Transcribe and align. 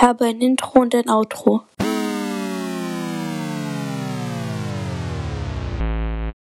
Ich 0.00 0.06
habe 0.06 0.24
ein 0.24 0.40
Intro 0.40 0.80
und 0.80 0.94
ein 0.94 1.10
Outro. 1.10 1.60